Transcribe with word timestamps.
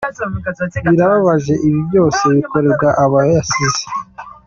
Birababaje 0.87 1.53
ibibi 1.65 1.81
byose 1.89 2.21
bikorerwa 2.35 2.87
abo 3.03 3.17
yasize. 3.33 3.83